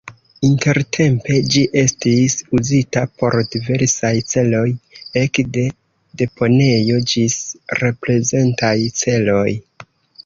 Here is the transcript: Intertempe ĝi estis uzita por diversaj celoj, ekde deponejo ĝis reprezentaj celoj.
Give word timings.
Intertempe 0.47 1.35
ĝi 1.55 1.61
estis 1.81 2.35
uzita 2.59 3.03
por 3.21 3.37
diversaj 3.55 4.13
celoj, 4.31 4.63
ekde 5.23 5.67
deponejo 6.23 6.99
ĝis 7.13 7.37
reprezentaj 7.85 8.77
celoj. 9.05 9.49